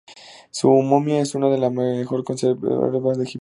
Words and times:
Su 0.49 0.67
momia 0.71 1.19
es 1.21 1.35
una 1.35 1.47
de 1.49 1.59
las 1.59 1.71
mejor 1.71 2.23
conservadas 2.23 3.19
de 3.19 3.23
Egipto. 3.25 3.29